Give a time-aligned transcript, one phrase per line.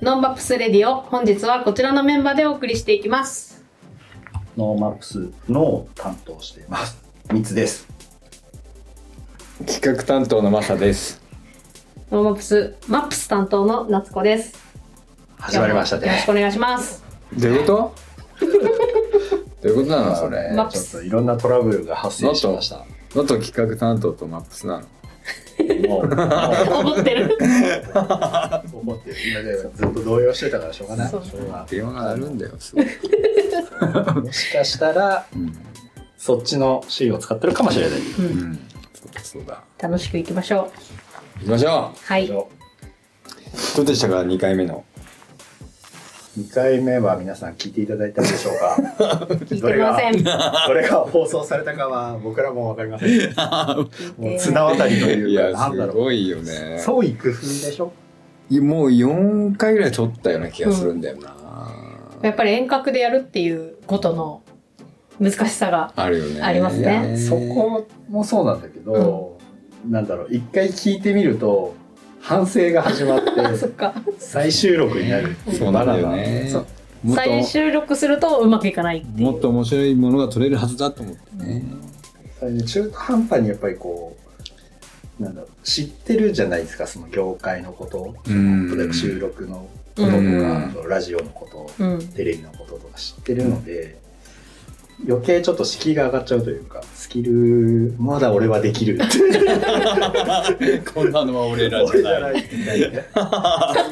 [0.00, 3.64] NoMaps Radio、本日はこちらのメンバーでお送りしていきます。
[4.56, 6.98] NoMaps のを担当しています。
[7.32, 7.86] 三つです。
[9.66, 11.20] 企画担当のマサです。
[12.12, 14.56] NoMaps、Maps 担当の夏子です。
[15.38, 16.30] 始まりましたねよろしく。
[16.30, 17.02] お願いします。
[17.36, 18.46] どういうこと？
[19.62, 20.52] どういうことなのそれ？
[20.54, 22.84] マップちょっといろんなトラブルが発生しました。
[23.16, 24.86] のと企画担当と Maps なの？
[25.88, 27.36] もう、も 思ってる。
[28.94, 29.16] う怒ってる。
[29.30, 31.12] 今でずっと動揺してたからしょうがない。
[31.70, 32.86] 電話が鳴るんだよ、すごい。
[32.86, 35.56] ないもしかしたら、うん。
[36.16, 37.98] そっちの C を使ってるかもしれない。
[38.00, 38.58] う、うんん。
[38.94, 39.62] そうだ、そうだ。
[39.80, 40.70] 楽しくいきましょ
[41.40, 41.98] 行きましょう。
[42.04, 42.26] はい。
[42.26, 42.28] う。
[42.28, 42.46] ど
[43.82, 44.84] うでしたか、2回目の。
[46.38, 49.26] 2回目は皆さん聞いていただいたでしょうか？
[49.46, 50.22] 聞いてません。
[50.22, 53.10] どれが放送されたかは僕らもわかりません。
[54.18, 55.94] もう綱渡りといいうか、や、なんだろう。
[55.94, 56.78] すごいよね。
[56.78, 57.92] 創意工夫でしょ？
[58.50, 61.34] もう4回ぐらい撮ったような気がするんだよな。
[62.22, 64.42] やっぱり遠隔でやるっていうことの
[65.20, 65.92] 難しさが。
[65.96, 66.42] あるよね。
[66.42, 69.38] ありますねそこもそうなんだけど、
[69.88, 71.74] なんだろう、一回聞いてみると、
[72.20, 73.22] 反省が始まっ
[73.56, 73.94] そて、 っか。
[74.18, 76.50] 再収録になるそうなんだよね。
[77.14, 79.04] 再収録するとうまくいかない。
[79.16, 81.64] もっと面白いものが撮れるはずだと思ってね。
[82.66, 84.27] 中途半端にやっぱりこう、
[85.18, 88.14] なんだろう、知ってるじゃないですか、その業界のこと。
[88.28, 91.48] うん例えば収録のこととか、うんラジオのこ
[91.78, 92.08] と、うん。
[92.08, 93.98] テレビのこととか知ってるので、
[95.06, 98.98] 余計ちょっと敷居が上がっちゃうというか、スキル、まだ俺はできる。
[100.92, 102.80] こんなのは俺ら俺じゃないみたい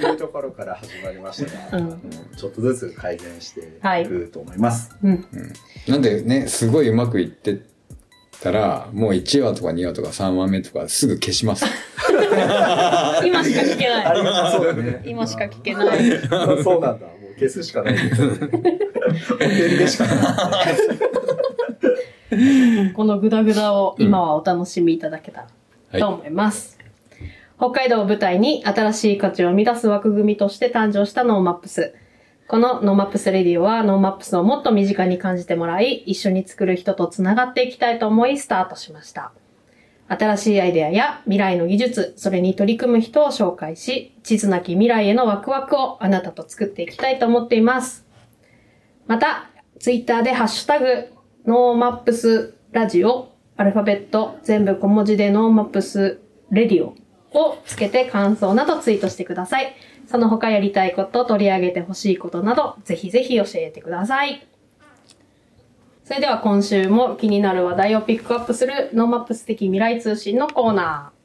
[0.01, 2.01] そういうところから始まりましたが、うん
[2.37, 4.91] ちょっとずつ改善してはいいくと思います。
[5.03, 5.25] うん。
[5.87, 7.61] なんでね、すごいうまくいって
[8.43, 11.65] たら、もう1話とか2話とか3話目とかすぐ消します。
[13.25, 14.17] 今しか聞けない。
[14.53, 15.03] そうだね。
[15.05, 15.99] 今しか聞けない。
[16.63, 17.07] そうなんだ。
[17.07, 17.95] もう消すしかない。
[17.95, 20.17] お手入れしかない。
[22.93, 25.47] このグダグダを今はお楽しみいただけた
[25.93, 26.79] らと思います。
[27.59, 31.95] 北海道を舞台に新しい価値を生み出す枠組みとして誕生した NoMaps。
[32.49, 39.33] この NoMaps Radio は NoMaps をもっと身近に感じてもらい、一緒に作る人と繋がっていきたいと思いスタートしました。
[40.09, 48.07] 新しいアイデアや未来の技術、それに取り組む人を紹介し、地図なき未来へのワクワクをあなたと作っていきたいと思っています。
[49.09, 51.09] また、ツイッターでハッシュタグ、
[51.47, 56.21] NoMaps ラジオ、アルファベット、全部小文字で NoMaps
[56.53, 56.95] レディオ
[57.37, 59.75] をつけて感想などツイートしてください。
[60.07, 64.47] その他やりたいこと、取り上げてほしいことなど、ぜひぜひ教えてください。
[66.05, 71.17] それでは今週も気になる話題をピックアップする NoMaps 的未来通信のコーナー。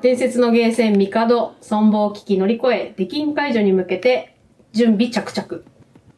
[0.00, 4.36] 伝説のゲーセンミカド、存亡危機乗り越え、出禁解除に向けて
[4.72, 5.62] 準備着々。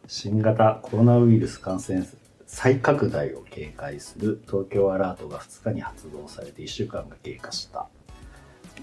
[0.06, 2.06] 新型コロナウイルス感染
[2.46, 7.88] 再拡大を警戒する東京アラートが2日に発動されて1週間が経過した。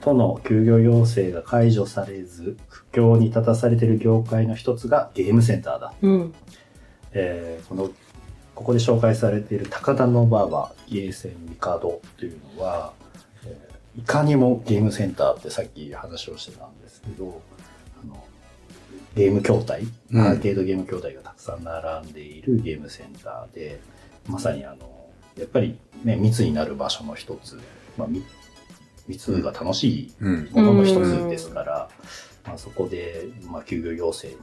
[0.01, 5.93] 都の休業要請が解除されず、苦境に立たされている業界の一つがゲームセンターだ。
[6.01, 6.33] うん。
[7.13, 7.89] えーこの
[8.53, 12.93] ここで紹介されている高田の馬場ゲーセンミカドというのは、
[13.45, 17.41] えーいかにもゲームセンターってさっき話をしてたんですけど
[18.03, 18.21] あの
[19.15, 23.79] ゲーム筐体うんアーケードゲーム筐体がたくさん並んでいるゲームセンターで
[24.27, 25.07] まさにあの
[25.37, 27.57] やっぱりね密になる場所の一つ、
[27.97, 28.21] まあ、み
[29.07, 30.49] 密が楽しいうん。
[30.51, 31.89] ものの一つですから、
[32.45, 34.35] まあ、そこで、まあ、休業要請に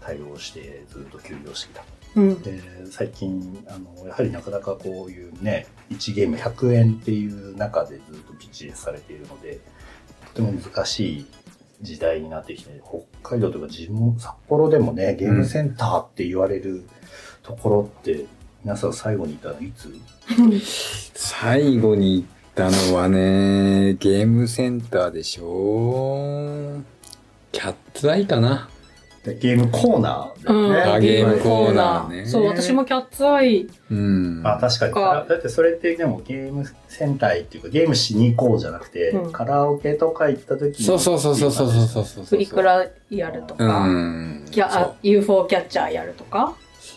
[0.00, 1.84] 対応してずっと休業してきた。
[2.16, 2.42] うん。
[2.42, 2.60] で
[2.90, 9.60] 最近あのやはりなかなかこういうね1ゲーム100円っていう中でずっとピッチされているので
[10.34, 11.26] とても難しい
[11.82, 12.80] 時代になってきて
[13.22, 16.84] 北海道とか地元札幌でもねゲームセンターって言われる
[17.42, 18.24] ところって、
[18.64, 19.94] 皆さん最後にいたのいつ？
[21.14, 26.80] 最後にたのはね、ゲームセンターでしょ
[27.50, 28.68] キャッツアイかな。
[29.24, 32.26] ゲームコーナー、ねうん、ゲームコーナーね。
[32.26, 33.66] そう、私もキャッツアイ。
[33.90, 34.42] うん。
[34.44, 34.94] あ、確かに。
[34.94, 40.84] だってそれってでもゲームセンターっていうかゲームしに行こうじゃなくて、うん、カラオケとか行った時に。
[40.84, 46.54] そうそうそうそうそうそうそうプリクラやるとか、うん、キャあ UFO キャッチャーやるとか。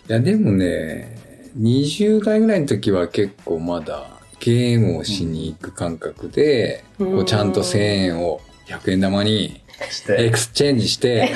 [0.10, 1.18] いや、でもね、
[1.58, 9.62] 20代ぐらいの時は結構まだ、ゲームをしに行く感覚で、うんこうちゃんと1000円を100円玉に
[10.10, 11.30] exchange して、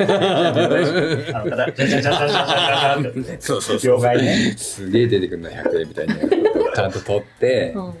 [0.00, 3.40] あの、じゃじゃじゃじゃじゃじゃじゃって。
[3.40, 4.54] そうそう両替ね。
[4.56, 6.14] すげえ出てくるの100円みたいに
[6.74, 7.94] ちゃんと取って、うん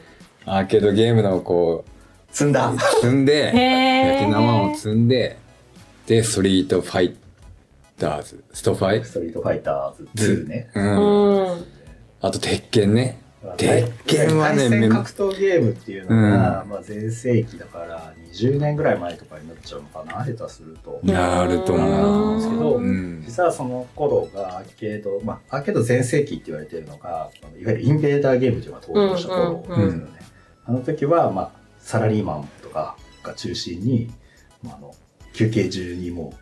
[0.44, 1.84] アーケードゲームのこ
[2.32, 2.68] 積んだ。
[2.72, 5.36] う積んで、へー焼き生を積んで、
[6.06, 7.16] で、ストリートファイ
[7.96, 9.04] ターズ、ストファイ？
[9.04, 10.68] ストリートファイターズ2ね。
[10.74, 10.80] う。
[10.80, 11.64] うんん。
[12.22, 13.20] あと、鉄拳ね。
[13.56, 21.00] 鉄拳はね対戦格闘ゲームっていうのが、まあ前世紀だから20年ぐらい前とかになっちゃうのかな、下手すると。
[21.02, 22.80] なるとなると思うんですけど思う。
[22.80, 23.22] うん。
[23.26, 27.30] 実はその頃がアーケード、まあ、アーケード全盛期って言われてるのが、
[27.60, 29.84] いわゆるインベーダーゲームというのが登場した頃ですよね。
[29.84, 30.08] うんうん
[30.64, 31.50] あの時は、まあ、
[31.80, 34.10] サラリーマンとかが中心に、
[34.62, 34.94] まあ、あの
[35.34, 36.41] 休憩中にもう、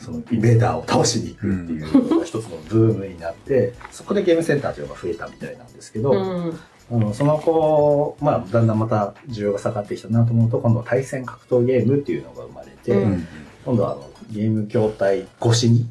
[0.00, 6.60] そのインベーダーを倒しに行くっていうのが一つのブームになって、そこでゲームセンターというのが増えたみたいなんですけど、うん。
[6.92, 13.26] あのその後、まあ、だんだんまた需要が下がってきたなと思うと、今度は対戦格闘ゲームっていうのが生まれて、ううん。
[13.64, 15.88] 今度はあのゲーム筐体越しに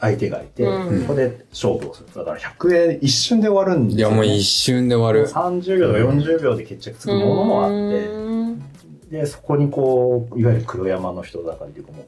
[0.00, 2.08] 相手がいて、うんそこで勝負をする。
[2.14, 4.16] だから100円一瞬で終わるんですいや、よ、ね。
[4.16, 5.28] もう一瞬で終わる。
[5.28, 7.74] 30秒とか40秒で決着つくものもあって、
[8.08, 8.64] うん
[9.10, 12.04] で、そこにこう、いわゆる黒山の人だからっていうかもう、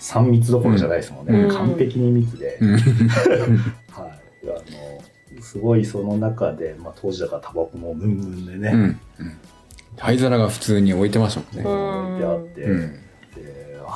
[0.00, 1.38] 3密どころじゃないですもんね。
[1.38, 2.58] うん完璧に密で。
[2.60, 2.72] うん。
[2.76, 2.82] はい。
[4.44, 8.80] あの、すごいその中で、まあ当時だからタバコもムンムンでね、うん。
[8.80, 8.98] うん
[9.96, 11.62] 灰皿が普通に置いてましたもんね。
[11.62, 13.00] うん置いてあって、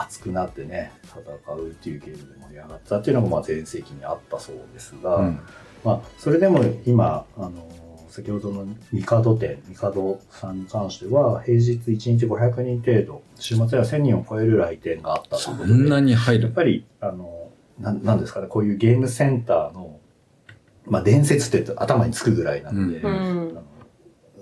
[0.03, 1.21] 熱くなってね、戦
[1.55, 5.41] うっていうゲームで盛り上がったっていうのがまあ前世紀にあったそうですが、うん。
[5.85, 7.53] まあ、それでも今、あの、
[8.15, 15.53] 先ほどのミカド店、ミカドさんに関しては、平日1日500人程度、週末では1000人を超える来店があったとそ。
[15.53, 17.51] んなに入るやっぱり、あの、
[17.81, 19.99] ななんですかね、こういうゲームセンターの、
[20.87, 23.59] まあ、伝説って頭につくぐらいなんで、うん。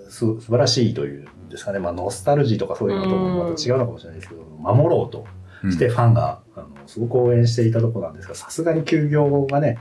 [0.07, 5.25] す素晴らしいというんですかね、まあ、ノスタルジーとかそういうのともまた違うのかもしれないですけど、守ろうと
[5.71, 9.79] してファンが、あのすごく応援していたところなんですが、さすがに休業がね、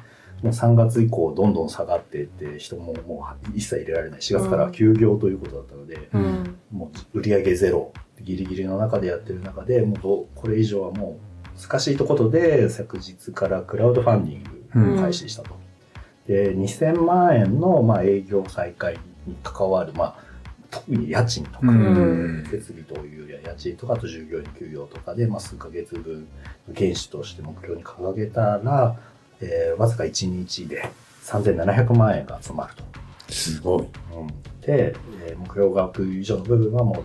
[0.51, 4.21] 3月以降どんどん下がっていって、人ももう一切入れられない。
[4.21, 6.57] 4月からは休業ということだったので、うん。
[6.73, 11.19] もう売り上げゼロ、ギリギリの中でやってる中で、もうこれ以上はも
[11.57, 15.51] う難しいところで、昨日からクラウドファンディングを開始したと。
[16.27, 20.17] で、2000万円の、まあ、営業再開に関わる、まあ、
[20.71, 26.27] 特に家賃とか、うん設備というよりは家賃とか、あと従業員給与とかで、まあ、数ヶ月分、
[26.75, 28.97] 原資として目標に掲げたら、
[29.43, 30.89] えーわずか1日で
[31.25, 32.85] 3700万円が集まると。
[33.33, 33.85] すごい。
[34.61, 34.95] で、
[35.27, 37.05] えー目標額以上の部分はもう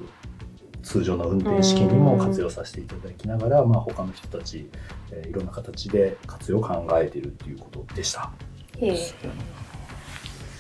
[0.84, 4.70] 通常の運転資金にも活用させていただきながら、まあ、他の人たち、
[5.12, 8.32] えーいろんな形で活用を考えているっていうことでした。
[8.78, 8.98] へえ。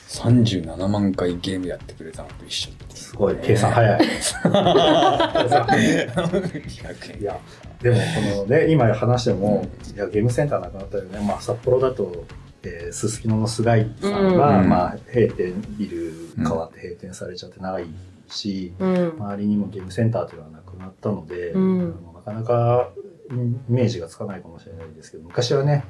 [0.07, 4.01] 37万回ゲームやってくれたのと一緒すごい、計算早い。
[7.19, 7.39] いや、
[7.81, 11.19] でもこのね、今話しても、いや、ゲームセンターなくなったよね。
[11.25, 12.25] まあ、札幌だと、
[12.63, 17.85] えー、すすきのの菅井さんが、うんまあ、閉店、ビル変わって閉店されちゃって長い
[18.27, 19.13] し、うん。
[19.19, 22.89] 周りにもゲームセンターというのはなくなったので、うんあのなかなか
[23.29, 23.33] イ
[23.71, 25.85] メージがつかないかもしれないですけど、昔はね、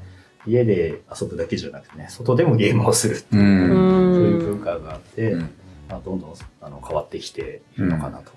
[0.45, 4.15] 家で遊ぶだけじゃなくてね、外でもゲームをするっていうう、ん。
[4.15, 5.41] そういう文化があって、うん
[5.89, 8.31] まあ、どんどんあの変わってきているのかなと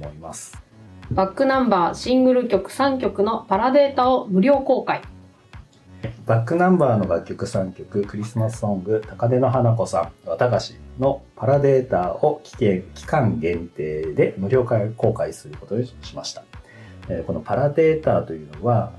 [0.00, 0.69] 思います。
[1.12, 5.02] バックナンバーシングル曲3曲のパラデータを無料公開。
[6.24, 14.64] バックナンバーの楽曲3曲、クリスマスソング、高根の花子さん、綿菓子のパラデータを期限期間限定で無料
[14.96, 16.44] 公開することにしました。
[17.08, 18.92] えーこのパラデータというのは、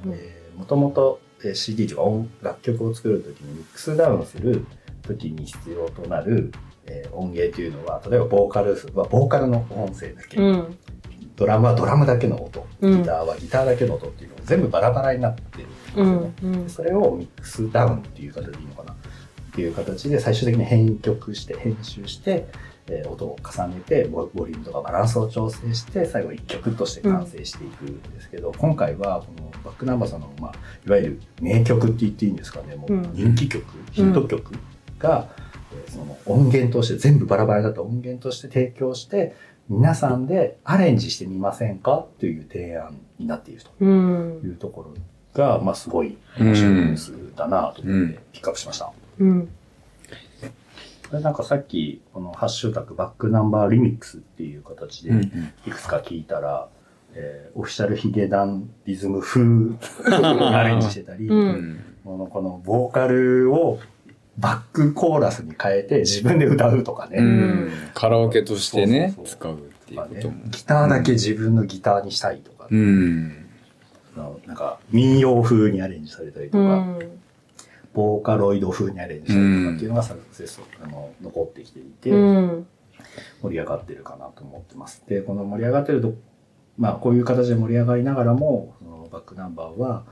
[0.58, 4.66] もともとえー CD とか音楽曲を作るときにミックスダウンする
[5.02, 6.52] ときに必要となる、
[6.88, 10.78] えー音源というのは、例えばボーカルはボーカルの音声だけ、うん。
[11.36, 16.12] ドラムはドラムだけの音、うんギターはギターだけの音っていうのが全部バラバラになってるんですうよね。
[16.50, 16.62] ん。
[16.62, 16.70] うん。
[16.70, 18.96] それをミックスダウンっていう形でいいのかなっ
[19.54, 22.48] ていう形で最終的に編曲して編集して、
[22.88, 30.52] えー音を重ねてボボリュームとかバランスを調整して最後一曲として完成していくんですけど、今回はこのバックナンバーさんの、まあ、
[30.86, 34.54] いわゆる名曲って言っていいんですかねもううん人気曲、ヒット曲
[35.00, 35.52] が、えー
[35.90, 39.34] その音源として全部バラバラになった音源として提供して
[39.72, 43.72] 皆さんでアレンジしてみませんかという提案になっていると。
[43.80, 44.48] うんい。
[44.50, 44.94] うところ
[45.34, 48.92] が、まあ、すごい面白いニュースだなと思ってピックアップしました。
[49.20, 49.48] うん。
[51.10, 56.68] これなんかさっき、このハッシュタグバックナンバーリミックスっていう形でうんいくつか聞いたら、
[57.14, 61.34] えーオフィシャルヒゲダンリズム風にアレンジしてたり、う。
[61.34, 61.84] うんん。
[62.04, 63.80] このこのボーカルを
[64.38, 67.18] バックコーラスに変えて自分で歌うとかね。
[67.18, 67.72] うん。
[67.94, 70.44] カラオケとしてねそう、そう使うっていうとかねことも。
[70.50, 73.30] ギターだけ自分のギターにしたいとか、うん。
[74.46, 77.20] なんか民謡風にアレンジされたりとか、うん。
[77.94, 82.68] ボーカロイド風にアレンジしたりとかっていうのがサクセスあの残ってきていて、うん。
[83.42, 85.04] 盛り上がってるかなと思ってます。
[85.08, 86.14] で、この盛り上がってると
[86.78, 90.04] まあこういう形で盛り上がりながらも、そのバックナンバーは、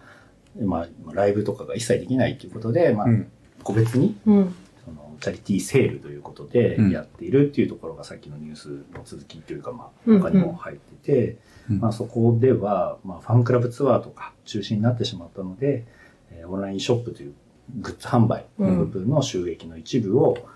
[0.61, 3.31] まあライブとかが一切できないということで、まあうん。
[3.63, 4.55] 個別にうん。
[4.85, 11.37] そのチャリティーセールということでうんやっているっていうところがさっきのニュースの続きというか、まあうん他にも入ってて、
[11.69, 15.85] うんまあそこでは、まあファンクラブツアーとか中止になってしまったので、
[16.31, 17.33] えーオンラインショップという
[17.79, 20.49] グッズ販売の部分の収益の一部を、えー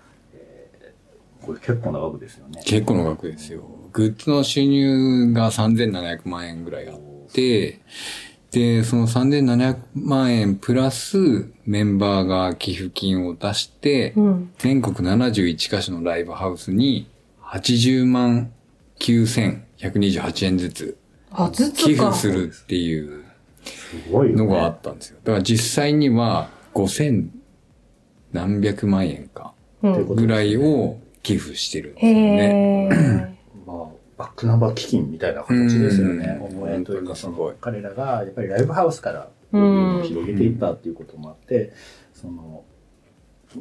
[1.46, 2.62] これ結構な額ですよね。
[2.64, 3.62] 結構の額ですよ。
[3.92, 6.96] グッズの収入が3700万円ぐらいあっ
[7.32, 7.80] て、
[8.54, 14.52] で、その3700万円プラスメンバーが寄付金を出して、うん。
[14.58, 17.10] 全国71カ所のライブハウスに
[17.42, 18.52] 80万
[19.00, 20.96] 9128円ずつ。
[21.74, 23.24] 寄付するっていう
[23.64, 24.44] すごいよね。
[24.44, 25.18] のがあったんですよ。
[25.24, 27.28] だから実際には5000
[28.32, 30.14] 何百万円かうん。
[30.14, 32.88] ぐらいを寄付してるんですよね。
[32.92, 33.34] へー。
[34.18, 36.38] まあ、バックナンバー基金みたいな形ですよね。
[36.50, 36.62] うん。
[36.62, 39.28] 応援というか、そすごいの彼らがやっぱりライブハウスから
[40.02, 41.72] 広げていったっていうこともあって、
[42.12, 42.64] その、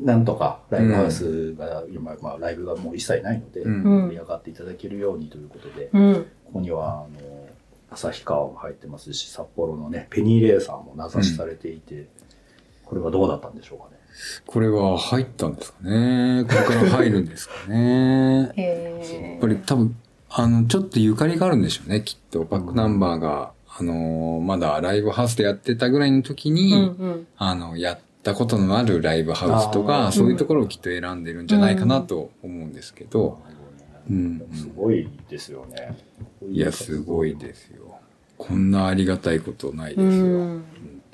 [0.02, 6.14] なんとかライブハウスが、今、まあ、ライブがもう一切ないので、盛り上がっていただけるようにということで、うん。
[6.46, 7.10] ここには、あの、
[7.92, 12.08] 旭川も入ってますし、札幌のね、ペニーレーサーも名指しされていて、
[12.86, 13.92] これはどうだったんでしょうかね？
[14.48, 16.44] これは入ったんですかね？
[16.48, 18.52] これから入るんですかね？
[18.58, 19.96] へやっぱり多分、
[20.36, 22.44] あの、ちょっとゆかりがあるんでしょうね、きっと。
[22.44, 27.28] バックナンバーが、あのーまだライブハウスでやってたぐらいの時に、うんうん。
[27.38, 33.40] あの、やったことのあるライブハウスとか、そういうところをきっと選んでるんじゃないかなと思うんですけど、
[34.10, 35.98] うんすごいですよね。
[36.50, 38.00] いや、すごいですよ。
[38.38, 40.26] こんなありがたいことないですよ。
[40.26, 40.64] うん本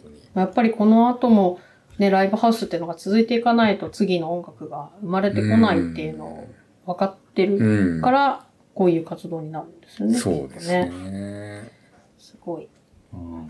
[0.01, 0.15] 当に。
[0.33, 1.59] やっぱりこの後も、
[1.97, 6.47] ね、ライブハウスっていうのが続いていかないと次の音楽が生まれてこないっていうのを
[6.93, 8.01] 分かってるうん。
[8.01, 8.45] から、
[8.79, 10.17] こういう活動になるんですよね。
[10.17, 10.89] そうですね。
[10.89, 11.71] ね。
[12.17, 12.69] すごい。
[13.11, 13.47] うん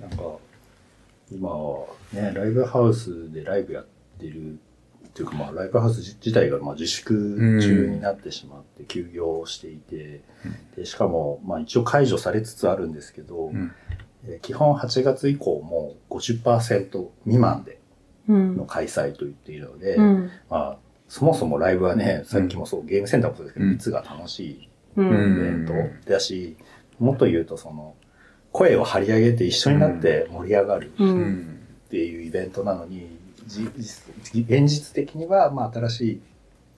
[0.00, 0.24] なんか、
[1.30, 3.86] 今はね、ライブハウスでライブやっ
[4.18, 4.56] てるっ
[5.14, 10.22] ていうか、まあ、ライブハウス自自体がまあ自粛中になってしまって休業をしていて、
[10.74, 13.72] でしかも、まあ一応解除されつつあるんですけど、うん
[14.26, 17.78] えー基本8月以降も50%未満で
[18.28, 18.64] うんの。
[18.64, 20.30] 開催と言っているので、うん。
[20.50, 20.78] まあ、
[21.14, 25.06] そもそもライブはね、さっきもそう、ゲームセンターもそうですけど、うん密が楽しいうん。
[25.06, 26.56] イベントだし、
[26.98, 27.94] もっと言うとその、
[28.50, 30.90] 声を張り上げて一緒になって盛り上がる。
[30.90, 33.16] っていうイベントなのに、
[33.46, 33.62] じ
[34.32, 36.20] じ現実的には、まあ、新しい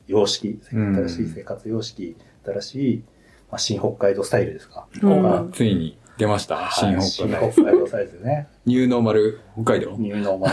[0.06, 2.14] 様式、うん新しい生活様式、
[2.44, 3.02] 新しい、
[3.50, 4.86] まあ、新北海道スタイルですか。
[5.02, 6.70] うんがついに出ました。
[6.72, 7.52] 新はい北海道。
[7.52, 8.48] 新北海道スタイルですね。
[8.66, 9.96] ニューノーマル北海道。
[9.96, 10.48] ニューノーマ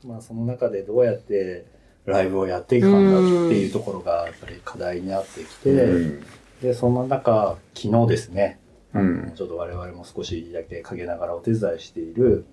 [0.00, 0.08] ル。
[0.08, 1.76] まあ、その中でどうやって
[2.08, 6.26] ライブをやっていくかんだっていうところが、やっぱり課題になってきて、うん
[6.62, 8.58] で、その中、昨日ですね、
[8.92, 9.32] うん。
[9.36, 12.44] ちょっと我々も少しだけ陰ながらお手伝いしている、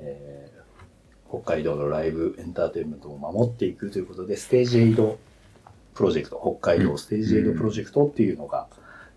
[0.00, 0.62] えー
[1.34, 5.18] 北海道のライブエンターテインメントを守っていくということで、ステージエイド
[5.94, 8.66] プロジェクト、北海道ステージエイドプロジェクトっていうのが、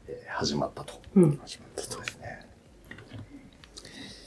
[0.07, 0.93] えー始まったと。
[1.15, 1.39] うん。
[1.75, 2.47] そうですね。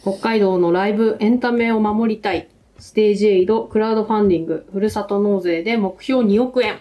[0.02, 2.50] 北海道のライブエンタメを守りたい。
[2.78, 6.78] ステージエイド、クラウドファンディング、ふるさと納税で目標2億円。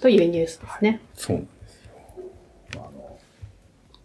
[0.00, 1.00] というニュースですね。
[1.14, 3.18] そうなんですよ。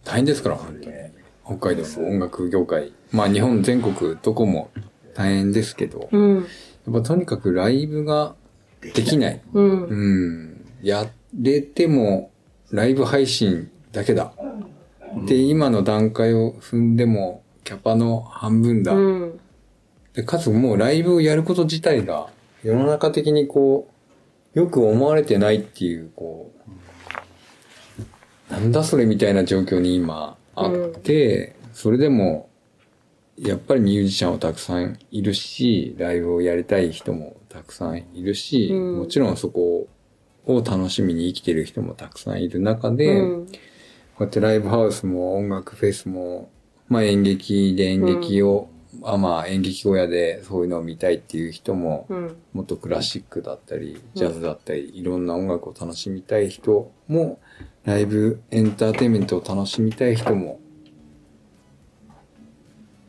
[0.04, 0.96] 大変ですから、本当に。
[1.44, 2.92] 北海道の音楽業界。
[3.10, 4.70] まあ日本全国どこも
[5.14, 6.36] 大変ですけど、うん。
[6.36, 8.36] やっぱとにかくライブが
[8.80, 9.42] できない。
[9.52, 9.84] うん。
[9.84, 10.66] うん。
[10.82, 12.30] やれても
[12.70, 14.32] ライブ配信だけだ。
[15.26, 18.92] で、今の段階を踏んでもキャパの半分だ。
[18.92, 19.40] うん。
[20.18, 22.26] でかつもうライブをやること自体が
[22.64, 23.88] 世の中的にこ
[24.52, 26.52] う、よく思われてないっていう、こ
[28.50, 32.48] う、なんだそれみたいな状況に今あって、それでも、
[33.38, 39.86] やっぱりミュージシャンはたくさんいるし、ライブをやりたい人もたくさんいるし、うんもちろんそこ
[40.46, 43.46] を楽しみに生きてる人もたくさんいる中で、うん。
[43.46, 43.52] こ
[44.18, 46.50] うやってライブハウスも音楽フェスも、
[46.88, 48.68] まあ演劇で演劇を、
[49.02, 52.36] あまあ演劇小屋でそういうのを見たいっていう人も、うん。
[52.52, 57.40] もっとクラシックだったり、ジャズだったり、いろんな音楽を楽しみたい人も、
[57.84, 60.60] ライブエンターテインメントを楽しみたい人も、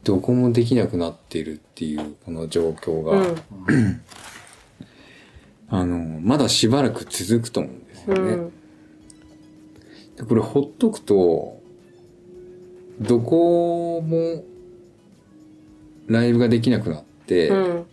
[0.04, 3.24] どこもできなくなっているっていうこの状況が、う
[3.76, 4.02] ん。
[5.70, 8.22] あの、まだしばらく続くと思うんですよね。
[8.22, 8.54] うん。
[10.18, 11.60] でこれほっとくと、
[13.00, 14.44] どこも
[16.10, 17.86] ライブができなくなって、うん。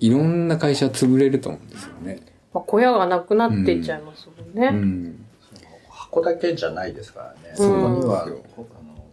[0.00, 2.20] いろんな会社潰れると思うんですよね。
[2.52, 4.68] まあ、小屋がなくなっていっちゃいますもんね。
[4.68, 5.26] うん。
[5.88, 7.54] 箱だけじゃないですからね。
[7.54, 8.36] そこには、あの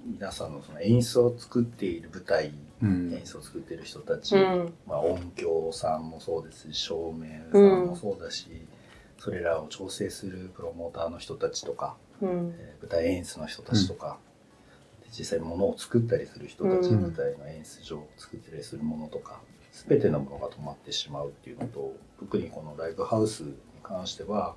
[0.06, 8.48] 皆さんのその演出を作っている舞台、うん演出を作っている人たち、うんまあ、音響さんもそうですし照明さんもそうだし、
[9.18, 12.56] それらを調整するプロモーターの人たちとか、うん。
[12.58, 14.25] えー舞台演出の人たちとか、で
[15.12, 19.40] 実際物を作ったりする人たち、うん舞台の演出上を作ったりするものとか
[19.72, 24.56] 全てのものが止まってしまうっていうのと特にこのライブハウスに関しては、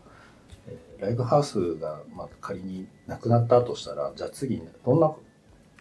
[0.66, 5.12] えーライブハウスがまあ仮になくなったとしたらじゃあ次にどんな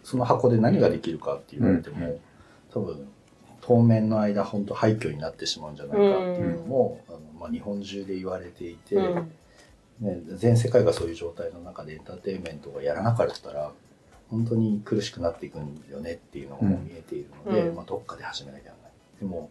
[0.04, 2.20] その箱で何ができるかって言われても、うん
[2.70, 3.08] 多分
[3.62, 8.96] 当面の間本当廃墟になってしまうんじゃないかっていうのも、あのまあ、日本中で言われていて。
[8.96, 9.32] うん。
[10.00, 13.72] ね、全世界がそういう状態の中でエンターテインメントがやらなかったら
[14.30, 19.50] 本当に苦しくなっていくんよねっていうのが見えているので、うんまあ、どっかで始めなきゃならないでも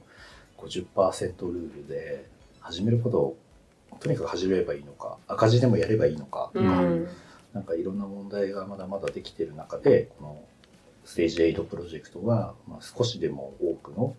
[0.57, 2.25] 50%ルールで
[2.59, 3.37] 始めることを
[3.99, 7.07] とにかく始めればいいのか赤字でもやればいいのかとか、うん。
[7.53, 10.41] なんかいろんな問題がまだまだできている中でこの
[11.05, 14.15] ステージ8プロジェクトは、まあ、少しでも多くの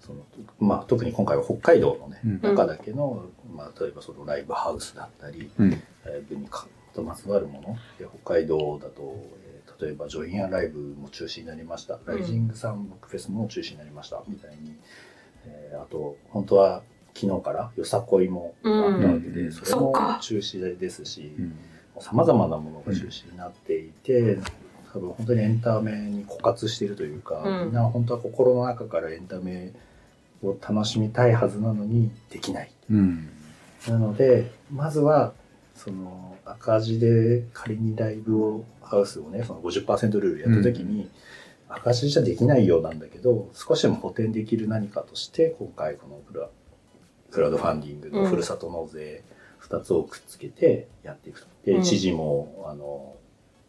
[0.00, 0.24] その、
[0.58, 5.70] まあ、特に今回は北海道のね、うん中だけの、まあ、例えばそのライブハウスだったり、うん。
[5.70, 5.80] ライ
[6.28, 9.43] ブにかとまつわるもので北海道だと、えー
[9.80, 14.22] 例えばジョインアライブも中止になりました、ライジングサンブックフェスも中止になりました。
[14.28, 14.74] みたいに、
[15.46, 16.82] えーあと本当は
[17.14, 19.52] 昨日からよさこいもあったわけで、うん。
[19.52, 21.54] それも中止ですしうん。
[22.00, 24.38] さまざまなものが中止になっていて、
[24.92, 27.64] 多分本当にエンタメに枯渇しているというか、うん。
[27.66, 29.72] みんな本当は心の中からエンタメ
[30.42, 32.70] を楽しみたいはずなのにできない。
[32.90, 33.28] うん。
[33.86, 35.34] なので、まずは、
[35.84, 41.10] その赤字で仮にライブを、ハウスをね、その50%ルールやった時に、
[41.68, 46.48] 赤字じゃできないようなんだけど、少しでも補填できる何かとして、今回このクラ
[47.30, 49.24] クラウドファンディングのふるさと納税
[49.60, 51.48] 2つをくっつけてやっていくと。
[51.66, 51.82] で、うん。
[51.82, 53.16] 知事も、あの、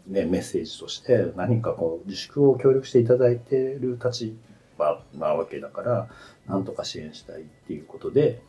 [0.08, 4.36] ね、メッセージとして何かこう自粛を協力していただいている立
[4.78, 6.08] 場なわけだから、
[6.47, 8.39] なんとか支援したいっていうことで、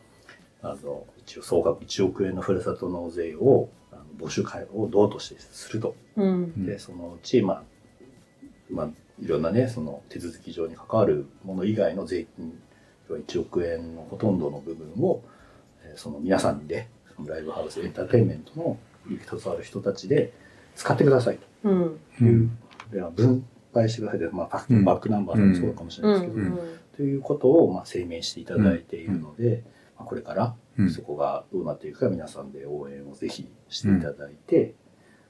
[0.62, 5.94] あの、一応総額1億円のふるさと納税を、あの募集会を道としてすると。
[6.16, 6.64] うん。
[6.64, 7.62] で、そのうち、まあ、
[8.70, 8.88] まあ、
[9.20, 12.58] いろんなね、その手続き上に関わるもの以外の税金、
[13.08, 15.22] 要は1億円のほとんどの部分を、
[15.84, 20.32] えーその皆さんで、そのライブハウスエンターテインメントのに携わる人たちで
[20.74, 22.00] 使ってくださいうん。
[22.18, 22.50] という、
[22.92, 26.58] では分配してくださいで、まあ、バックうんバックナンバーさんもそうかもしれうないですけど、ん。
[26.96, 30.90] ということをまあ声明していただいているので、まあこれからうん。
[30.90, 34.74] そこがどうなっていくか皆さんで応援をぜひしていただいて、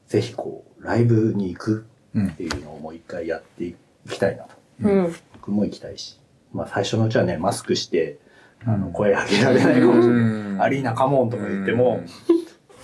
[0.09, 2.29] ぜひこうライブに行くうん。
[2.29, 3.74] っていうのをもう一回やってい
[4.09, 4.50] きたいなと。
[4.83, 5.14] うん。
[5.35, 6.18] 僕も行きたいし、
[6.52, 8.18] まあ、最初のうちはねマスクして
[8.64, 10.62] あのうん声上げられないかもしれない、うん。
[10.62, 12.02] アリーナカモンとか言っても、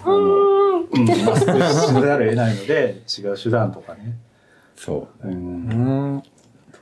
[0.04, 0.82] あのうん。
[0.92, 4.16] うん、マスクしざるを得ないので違う手段とかね、
[4.76, 5.28] そう。
[5.28, 5.30] う。
[5.30, 5.34] ん。
[5.34, 6.22] うん。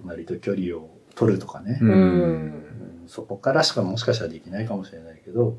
[0.03, 1.85] 隣と距離を取るとかね、う。
[1.85, 1.93] うん
[2.47, 5.59] んそこからしかもしかしたらできないかもしれないけど、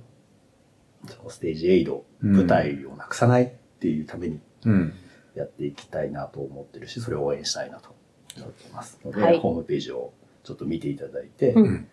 [1.08, 4.94] そのステージエイド、うん舞台をなくさないっていうためにうん。
[5.34, 7.96] やっていきたいなと思ってるし、それを応援したいなと
[8.38, 9.00] 思っています。
[9.06, 10.12] ので、はいホームページを
[10.44, 11.88] ちょっと見ていただいて、うん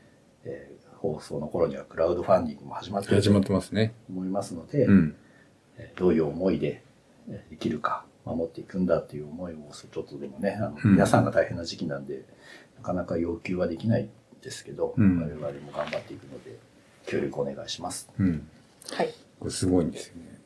[0.45, 3.95] えー放送の頃にはクラウドファンディングも始まっている始まっとてますね。
[4.11, 5.15] 思いますので、うん。
[5.77, 6.83] えーどういう思いで
[7.29, 12.25] えーできるか、守っていくんだっていう思いをちょっとでもね、あのうん皆さんが大変な時期なんで、
[12.79, 14.09] なかなか要求はできない
[14.43, 16.59] ですけど、うん我々も頑張っていくので、
[17.07, 18.11] 協力お願いします。
[18.19, 18.49] うん。
[18.91, 19.13] はい。
[19.39, 20.41] これすごいんですよね。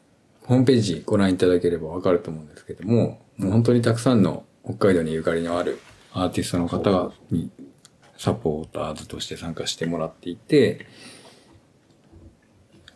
[0.45, 5.79] ホームページご覧いただければわかると思うんですけども、もう本当にたくさんの北海道にゆかりのある
[6.12, 7.51] アーティストの方がに
[8.16, 10.87] サポーターズとして参加してもらっていて、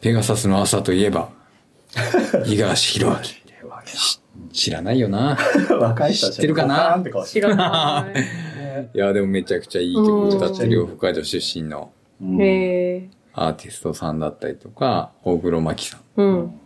[0.00, 1.30] ペガサスの朝といえば、
[2.46, 3.46] 五十嵐弘明。
[4.52, 5.36] 知らないよな。
[5.80, 8.55] 若い人知ってるかな知らない。
[8.80, 10.86] いや、でもめちゃくちゃいい曲歌ってるよ。
[10.86, 13.08] 北海道出身のうんへえ。
[13.34, 16.00] アーティストさんだったりとか、大黒摩季さん。
[16.16, 16.60] うん。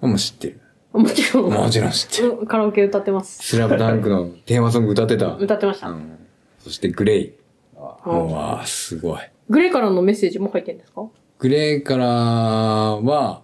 [0.00, 0.60] もう知ってる。
[0.92, 1.52] もちろん。
[1.52, 2.28] もちろん知ってる。
[2.30, 3.42] うんカラオケ歌ってます。
[3.42, 5.34] スラムダンクのテーマソング歌ってた。
[5.34, 5.88] 歌ってました。
[5.88, 6.18] うん
[6.58, 7.32] そしてグレイ。
[7.76, 9.20] あうんもう、あーすごい。
[9.48, 11.06] グレーからのメッセージも入ってるんですか？
[11.38, 13.42] グレイからは、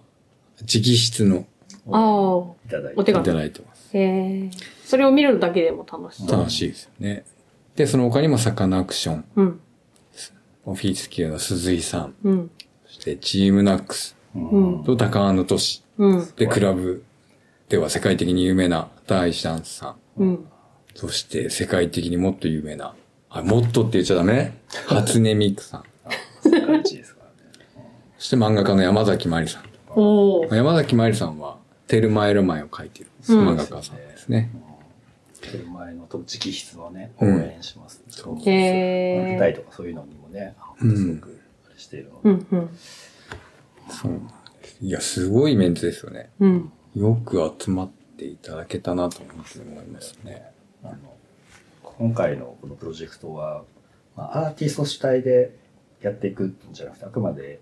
[0.61, 1.45] 直筆の
[1.91, 2.67] ああ。
[2.67, 3.01] いただいて。
[3.01, 3.97] お手紙いただいてます。
[3.97, 4.49] へえ。
[4.85, 6.39] それを見るだけでも楽しそう。
[6.39, 7.25] 楽しいですよね。
[7.75, 9.59] で、その他にもサカナクション、うん。
[10.65, 12.51] オフィス級の鈴井さん、うん。
[12.85, 14.39] そしてチームナックスう
[14.79, 15.83] んと高野都市。
[15.97, 16.27] うん。
[16.35, 17.03] で、クラブ
[17.69, 20.21] では世界的に有名な大シャンスさん。
[20.21, 20.47] うん。
[20.95, 22.95] そして世界的にもっと有名な、
[23.29, 24.53] あ、もっとって言っちゃダメ？
[24.87, 25.83] 初音ミクさん。
[26.47, 27.33] 世界一ですからね。
[28.19, 29.63] そして漫画家の山崎まりさん。
[30.51, 31.57] 山崎まりさんは、
[31.87, 34.51] テルマエロマエを描いてるうん漫画家さんですね。
[35.51, 38.03] テルマエの直筆のね、応うん援します。
[38.09, 42.69] そうへー舞台とかそういうのにもね、すごくあれしているので、うんうん。
[43.89, 44.27] そうなん
[44.61, 44.77] です。
[44.81, 46.29] いや、すごいメンツですよね。
[46.39, 46.71] うん。
[46.95, 49.35] よく集まっていただけたなと思い
[49.87, 50.51] ますね。
[50.83, 50.97] あの
[51.83, 53.63] 今回のこのプロジェクトは、
[54.15, 55.55] まあ、アーティスト主体で
[56.01, 57.59] やっていくんじゃなくて、あくまで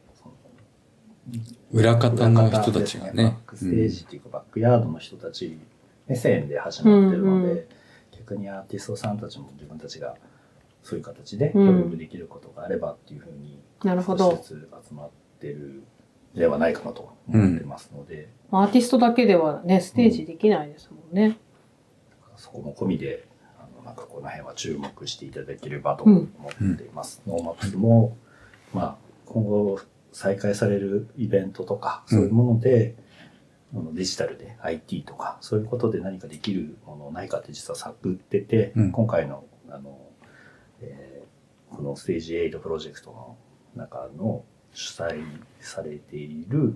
[1.71, 3.23] 裏方の人たちがね。
[3.23, 5.57] バックステージっていうか、バックヤードの人たち
[6.11, 7.65] 目線で始まってるので、うんうん。
[8.17, 10.15] 逆にアーティストさんたちも自分たちが
[10.83, 11.67] そういう形でうん。
[11.67, 14.31] 協力できることがあればっていうふうに、なるほど。
[14.31, 14.69] 少しず。
[14.81, 15.83] つ集まってる
[16.35, 21.37] ではないかなと思ってますので、アーティストだけではね、ステージできないですもんね。
[22.37, 23.27] そこも込みで、
[23.59, 27.21] あのなんかこの辺は注目していただければと思っています。
[27.27, 28.17] NoMaps も、
[28.73, 29.79] まあ、今後
[30.11, 33.10] 再開されるイベントとか、そういうもので、あの
[33.93, 39.97] デジタルで IT とか、そういうことで何かできるものないかって実は探ってて、うん今回の、あの、
[40.81, 41.21] えー
[41.75, 43.37] このステージエイドプロジェクトの
[43.77, 45.23] 中の主催
[45.61, 46.75] されている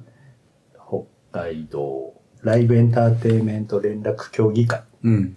[0.87, 1.03] 北
[1.33, 5.35] 海道ライブエンターテインメント連絡協議会うん。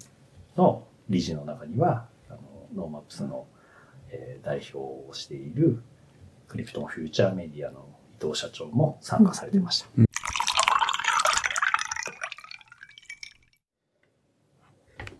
[0.56, 2.40] の理事の中には、あの
[2.76, 3.46] NoMaps の、
[4.10, 5.82] えー代表をしている
[6.46, 7.84] クリプトンフューチャーメディアの
[8.22, 9.88] 伊藤社長も参加されてました。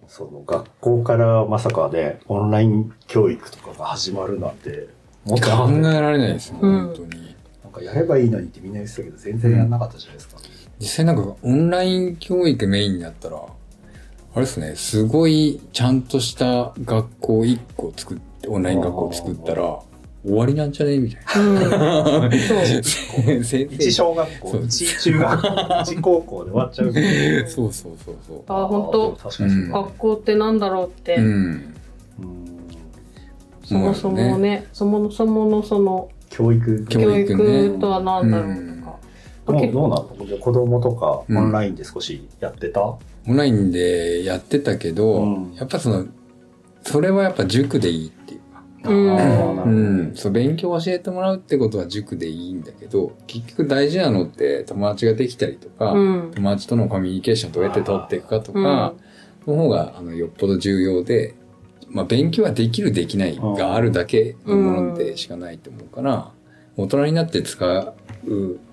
[0.09, 4.88] その学校からまさかね、オンライン教育とかが始まるなんて、
[5.25, 7.37] もっと考えられないですね、うん本当に。
[7.62, 10.38] なんかやればいいのにってみんな言ってたけど、全然やんなかったじゃないですか。
[10.81, 19.79] 実際なんかオンライン教育メインになったら、あれですね、すごいちゃんとした学校1個作って、オンライン学校作ったら、
[20.25, 20.99] 終わりなんじゃね？
[20.99, 21.55] みたいうん。
[21.55, 22.31] な。
[22.31, 22.83] そう。
[22.83, 23.61] 先生。
[23.63, 24.65] 一小学校そ、う。
[24.65, 25.49] 一中学校、
[25.93, 26.93] 一高校で終わっちゃう。
[27.49, 28.43] そうそうそうそう。
[28.49, 29.19] あ、本当？
[29.73, 31.25] 学校ってなんだろうって、うん。
[31.25, 31.75] うん。
[33.65, 36.85] そもそもね、そもそものその教育。
[36.89, 37.67] 教教育ね。
[37.67, 38.99] 育とは何だろうとか。
[39.73, 41.37] どうなのじゃあ子供とかうん。
[41.39, 45.55] オンラインで少しやってた、オンラインでやってたけど、うん。
[45.55, 46.05] やっぱその、
[46.83, 48.18] それはやっぱ塾でいいってい
[48.92, 50.12] うん。
[50.14, 56.31] そう、勉強を教えてもらうってことは塾でいいんだけど、結局大事なのって友達ができたりとか、うん。
[56.35, 58.94] 友達とのコミュニケーションどうやって取っていくかとか、
[59.46, 61.35] の方が、あの、よっぽど重要で、
[61.88, 66.33] まあ、勉強はできるできないがあるだけのものでしかないと思うから、
[66.77, 67.94] 大人になって使う、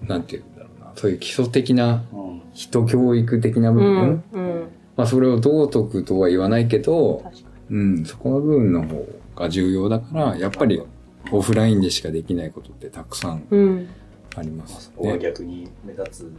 [0.02, 4.24] なんていうんだろうな、そういう基礎的なうん人教育的な部う分、ん。
[4.32, 4.68] うん。
[4.96, 7.24] まあ、それを道徳とは言わないけど、
[7.70, 10.82] うん、そこの部分の方が重要だから、やっぱり
[11.32, 13.88] オフラインでしかできないことってたくさん。
[14.38, 15.20] ありますそこはね。
[15.20, 16.32] 逆に目立つ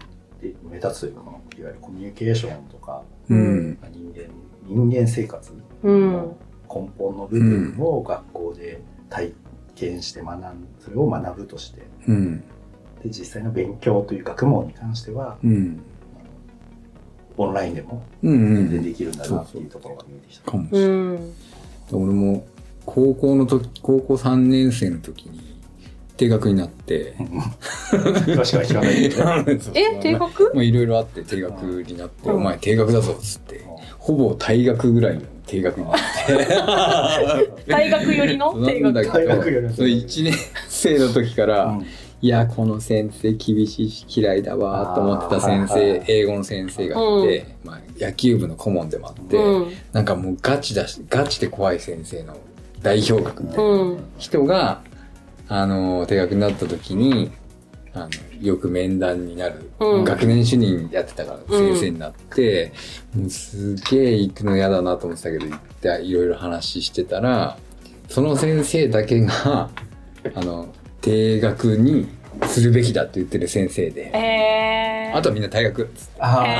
[0.42, 3.78] で目立つというかいわゆるコミュニケーションとかうん。
[3.90, 6.12] 人間人間生活うん。
[6.12, 6.36] の
[6.68, 9.32] 根本の部分を学校で体
[9.74, 10.42] 験して学ん
[10.78, 12.40] それを学ぶとしてうん。
[13.02, 15.80] で実際の勉強という学問に関してはうん。
[17.38, 18.34] オンラインでもうん。
[18.34, 18.82] う全然ん。
[18.84, 20.50] できるんだなっていうところが見えてきた。
[20.50, 20.88] かもしれない。
[20.88, 21.32] うん。
[21.92, 22.46] 俺も
[22.86, 25.40] 高校の時、高校3年生の時に
[26.16, 27.14] 定額になって、
[27.90, 29.24] 詳しくは聞かないけど。
[29.74, 29.82] ね。
[29.98, 30.52] え、定額？
[30.54, 32.36] まあいろいろあって定額になって、うん。
[32.36, 33.60] お前定額だぞっつって、
[33.98, 35.94] ほぼ退学ぐらいの定額になっ
[36.26, 36.46] て。
[37.66, 38.54] 大学寄りの？
[38.64, 38.82] 定学。
[38.82, 39.08] なんだけ？
[39.10, 40.32] 大学よりど、それ1年
[40.68, 41.86] 生の時から、 うん。
[42.22, 46.02] いや、この先生厳しいし嫌いだわと思ってた先あーはいはい。
[46.06, 49.72] 生、英語の先生がいて、まあ野球部の顧問でもあって、うん。
[49.92, 52.38] なんかもうガチだし、ガチで怖い先生の
[52.82, 53.98] 代表格みたいなうん。
[54.18, 54.82] 人が、
[55.48, 57.30] あの、定額になった時に、
[57.94, 58.08] あの、
[58.42, 62.72] よく面談になる、うん学年主任やってたから先生になって、
[63.14, 67.56] もうすげえ行くの嫌だなと思ってたけど、行っていろいろ話してたら、
[68.08, 69.70] その先生だけが、
[70.34, 70.68] あの、
[71.00, 72.08] 定額に
[72.46, 75.16] するべきだって言ってる先生で、えー。
[75.16, 75.88] あとはみんな退学。
[76.18, 76.54] ああ、へーい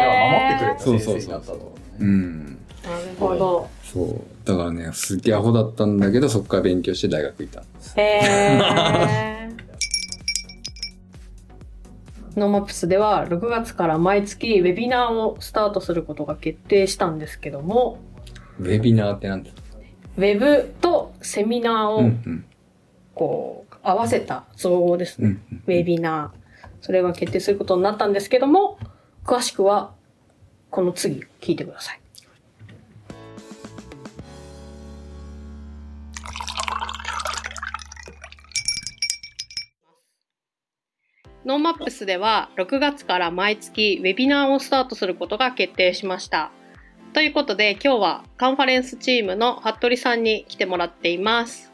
[0.00, 1.74] や、守ってくれた先そうそうそう生だったと。
[2.00, 2.44] うん。
[2.44, 2.56] なる
[3.18, 3.59] ほど。
[3.92, 4.20] そう。
[4.46, 7.62] だからね、すっげえアホだったんだけど、そこから勉強して大学行った。
[8.00, 9.50] へー。
[12.36, 17.98] NoMaps では6月から毎月ウェビナーをスタートすることが決定したんですけども、
[18.60, 19.50] ウェビナーってなんだ
[20.16, 22.10] ウェブとセミナーを。
[23.14, 25.28] こう合わせた造語ですね。
[25.28, 25.62] うんうん。
[25.66, 26.40] ウェビナー。
[26.80, 28.78] それが決定することになったんですけども、
[29.24, 29.92] 詳しくは
[30.70, 31.99] この次聞いてください。
[41.50, 46.52] ノノーマップスでは6月から毎月ウェビナーをスタートすることが決定しました。
[47.12, 51.72] ということで今日はカンファレンスチームの服部さんに来てもらっています。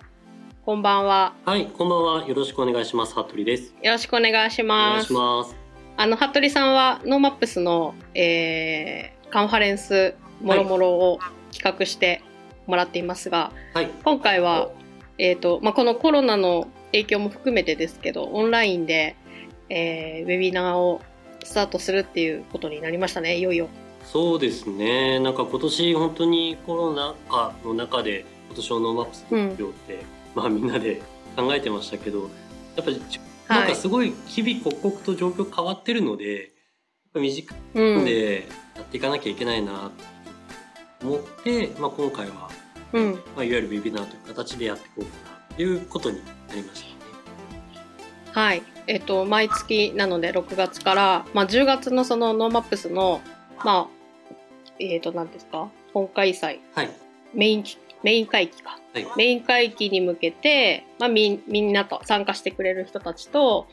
[0.64, 1.34] こんばんは。
[1.44, 2.26] はい、こんばんは。
[2.26, 3.12] よろしくお願いします。
[3.12, 3.74] 服部です。
[3.82, 5.12] よろしくお願いしお願ますいし。
[5.12, 5.54] ます。
[5.98, 11.18] あの、服部さんは NoMaps の、えー、カンファレンスもろもろを
[11.52, 12.22] 企画して
[12.66, 13.90] もらっていますが、はい。
[14.04, 14.70] 今回は、
[15.18, 19.16] えっ、と、まあ、このコロナの影響も含めてですけど、オンラインで、
[19.68, 21.00] えー、ウェビナーを
[21.44, 23.68] スタートするっていうことになりましたね、いよいよ。
[24.04, 25.18] そうですね。
[25.20, 31.02] なんか今年本当にコロナ禍の中で今年の NoMaps の発表って、まあみんなで
[31.36, 32.22] 考えてましたけど、
[32.76, 33.00] やっぱり
[33.48, 33.68] なんはい。
[33.70, 36.48] かすごい日々刻々と状況変わってるので、やっ
[37.14, 39.90] ぱ短いでやっていかなきゃいけないな
[41.00, 42.50] と思って、まあ今回は、
[42.92, 43.12] うん。
[43.12, 45.10] まあいわゆるウェビナーという形でやっていこうか
[45.50, 46.94] なということになりましたね。
[48.32, 48.62] はい。
[48.86, 53.20] えっ、と、毎月なので6月から、まあ、10月のその NoMaps の、
[53.64, 53.88] まあ、
[54.78, 55.70] えっ、と、何ですか？
[55.92, 56.60] 本開催。
[56.74, 56.90] はい。
[57.34, 58.78] メインき、メイン会期か。
[58.92, 59.06] はい。
[59.16, 63.66] メイン会期に向けて、まあ、みみんなと参加してくれる人たちと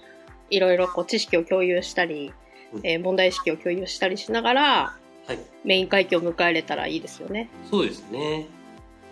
[0.50, 2.34] いろいろこう知識を共有したり、
[2.74, 4.98] うんえー問題意識を共有したりしながら
[5.28, 5.40] はい。
[5.64, 7.50] メイン会期を迎えれたらいいですよね。
[7.70, 8.48] そうですね。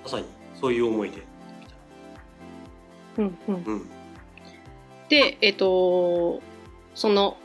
[0.04, 0.26] まさに
[0.60, 1.22] そういう思いで。
[3.18, 3.90] うんうん、うん。
[5.12, 6.42] で、えっ、と
[6.96, 7.36] その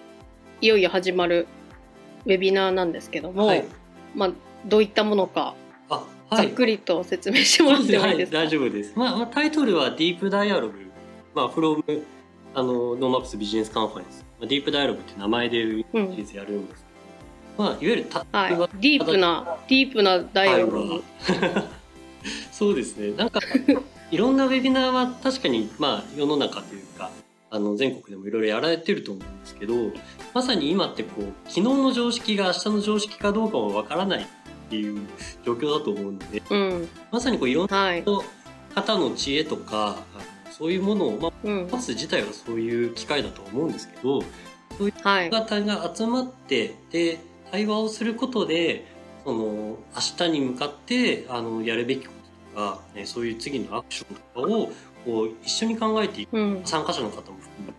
[0.60, 1.48] いよいよ始まる
[2.24, 3.64] ウェビナーなんですけども、はい。
[4.14, 4.30] まあ、
[4.64, 5.56] どういったものか
[5.88, 6.46] あ、はい。
[6.46, 8.92] ざっくりと説明してもらってもいいですか、はい、大丈夫です。
[8.94, 10.78] まあ、まあ、タイトルは Deep Dialog。
[11.34, 12.02] まあ、 from、
[12.54, 14.24] あの、 NoMaps Business Conference。
[14.38, 21.04] まあ、 Deep Dialog って名前でシリうんーズやるんですけど、まあ、いわゆるた、はい deep な deep な dialog。
[22.52, 23.16] そうですね。
[23.16, 23.40] なんか、
[24.12, 27.10] いろんなウェビナーは確かに、まあ、世の中というか、
[27.56, 29.74] あの、全国でもいろいろやられてると思うんですけど、
[30.34, 34.26] まさに今ってこう、昨日の常識が明日の常識かどうかもわからないっ
[34.70, 35.00] ていう
[35.44, 38.04] 状況だと思うので、うん、まさにこう、いろんなはい、
[38.74, 44.22] 方の知恵とか、あのそういうものを、まあ、うん、パス自体はそういう機会だと思うんですけど、
[45.02, 47.18] はい、方が集まって、で、
[47.50, 48.86] 対話をすることで、
[49.24, 49.78] その、明
[50.16, 52.12] 日に向かって、あの、やるべきこ
[52.54, 54.70] ととか、ね、そういう次のアクションとかを、
[55.06, 56.36] こう、一緒に考えていく。
[56.36, 57.78] うん、参加者の方も含めて。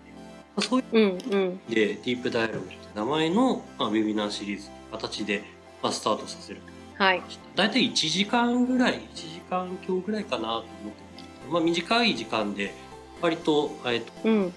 [0.56, 1.62] まあ、そういううん、うん。
[1.68, 5.44] 意味で、ディープダイアログって名前の、まあ、ウェビナーシリーズの形で、
[5.84, 6.62] まあ、スタートさせる。
[6.96, 7.22] はい。
[7.56, 11.08] だいたい1時間ぐらい、1時間強ぐらいかなと思って
[11.52, 12.74] まあ、短い時間で、
[13.22, 14.54] 割と、えっと、うん。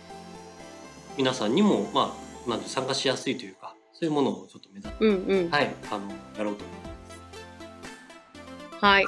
[1.16, 2.14] 皆さんにも、ま
[2.46, 5.50] あ、なんで参加しやすいというか、そういうものをちょっと目指して、うんうん。
[5.50, 6.90] はい、あの、やろうと思いま
[8.78, 8.84] す。
[8.84, 9.06] はい。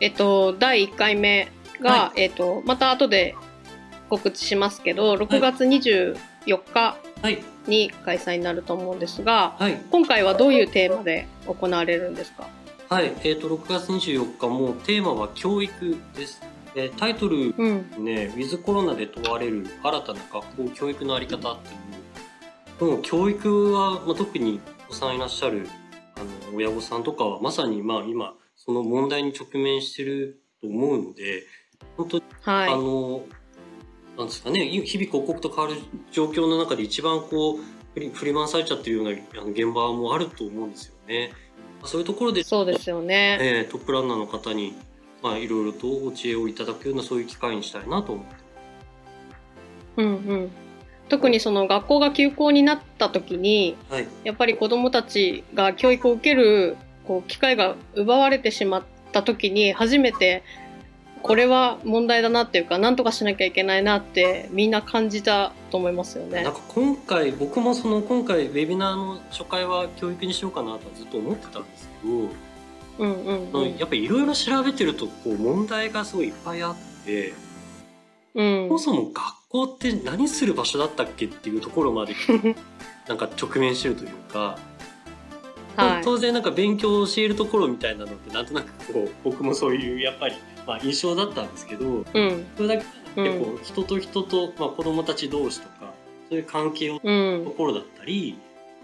[0.00, 1.48] えっと、第1回目
[1.82, 3.34] が、はえっと、また後で
[4.08, 6.16] 告知しますけど、6月24
[6.72, 12.48] 日はい、に開催になると思うんですが、はい、今回はどういうテーマで行われるんですか？
[12.88, 16.42] はい、えっ、と、6月24日もテーマは教育です。
[16.74, 18.04] えータイトルうん。
[18.04, 21.68] ね、ウィズコロナで問われる新たな学校教育のあり方って
[22.84, 25.68] いう、もう教育は、まあ、特にお子さんいらっしゃる、
[26.16, 31.44] あの、親御さんとかはまさにまあ今、その問題に直面してると思うので、
[31.96, 32.70] 本当にあはい。
[32.70, 33.22] の、
[34.18, 37.56] なんですかね、日々刻々と変わる状況の中で一番こう、
[37.94, 39.10] 振り振り回されちゃってるような
[39.50, 41.32] 現場もあると思うんですよね。
[41.84, 43.38] そういうところで、そうですよね。
[43.40, 44.74] えートップランナーの方に、
[45.22, 48.34] まあ、いろいろとお知恵をいただくようなそういう機会にしたいなと思って。
[49.98, 50.50] うんうん。
[51.08, 54.08] 特にその学校が休校になった時に、はい。
[54.24, 60.42] やっぱり子供たちが教育を受けるこう機会が奪われてしまった時に初めて
[61.22, 66.42] これは問題だなっていうか何とかしなきゃいけないなってみんな感じたと思いますよね。
[66.42, 66.52] なん。
[66.52, 72.14] か今回、僕もその今回ウェビナーの初回は教育にしようかなとはずっと思ってたんですけど、
[72.98, 73.76] うんうんうん。
[73.78, 77.34] やっぱりいろいろ調べてるとこう問題がすごいいっぱいあって、
[78.34, 78.68] うん。
[78.68, 79.14] そもそも学
[79.48, 82.14] 校って何する場所だったっけっていうところまで
[83.08, 84.58] なんか直面してるというか、
[85.76, 86.02] はい。
[86.02, 90.34] 当然なんか勉強を教えるところみたいなのってなんとなくこう僕もそういうやっぱり、
[90.66, 92.46] まあ、印象だったんですけどうん。
[92.56, 95.92] それだけじゃなくてこう人と人と、まあ、子供たち同士とか
[96.28, 97.44] そういう関係をうん。
[97.44, 98.38] ところだったり、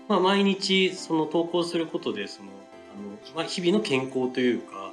[0.09, 2.49] まあ、毎日その投稿することでその
[2.95, 4.93] あの、まあ、日々の健康というか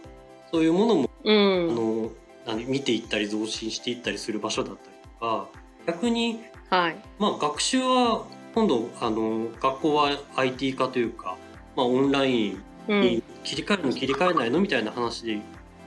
[0.52, 2.12] そういうものもうあんの
[2.46, 5.48] 何見ていったり増進していったりする場所だったりとか
[5.88, 6.96] 逆に、はい。
[7.20, 11.38] まあ、学習は今度あの学校は IT 化というか、
[11.76, 13.02] まあ、オンラインうん。
[13.02, 15.40] に切り替えるの切り替えないのみたいな話で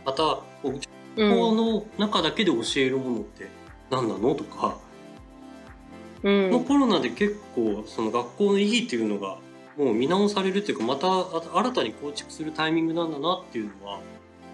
[0.05, 3.49] また校んの中だけで教えるものって
[3.91, 4.79] 何なのとか
[6.23, 6.65] うこのん。
[6.65, 9.39] コロナで結構その学校の意義っていうのが
[9.77, 14.01] もう見直されるというかまたあ新たに構築するタイミングなんだなっていうのは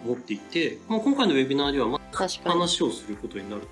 [0.04, 2.04] 思っていて、まあ、今回のウェビナーではまた。
[2.44, 3.68] 話をすることになると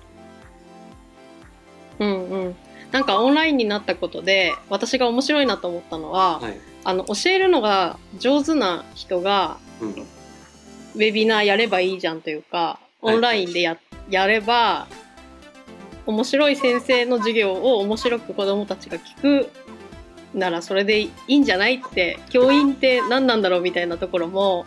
[1.99, 2.55] うんうん。
[2.91, 9.95] なんかオンラインになったことで、私が面白いなと思ったのは、はい、あの、教えるのが上手な人が、うん、
[10.95, 13.77] ウェビナーやればいいじゃんというか、オンラインでや、
[14.09, 14.87] やれば、
[16.05, 19.49] 面白い先生の授業を面白く子供たちが聞く
[20.33, 24.65] ならそれでいいんじゃないって、教員って何なんだろうみたいなところも、